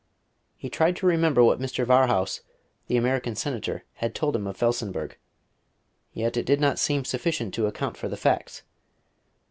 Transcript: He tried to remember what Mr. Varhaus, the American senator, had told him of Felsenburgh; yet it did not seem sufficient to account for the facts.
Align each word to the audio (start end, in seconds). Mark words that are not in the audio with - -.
He 0.57 0.67
tried 0.67 0.95
to 0.95 1.05
remember 1.05 1.43
what 1.43 1.59
Mr. 1.59 1.85
Varhaus, 1.85 2.41
the 2.87 2.97
American 2.97 3.35
senator, 3.35 3.83
had 3.97 4.15
told 4.15 4.35
him 4.35 4.47
of 4.47 4.57
Felsenburgh; 4.57 5.15
yet 6.11 6.35
it 6.37 6.47
did 6.47 6.59
not 6.59 6.79
seem 6.79 7.05
sufficient 7.05 7.53
to 7.53 7.67
account 7.67 7.97
for 7.97 8.09
the 8.09 8.17
facts. 8.17 8.63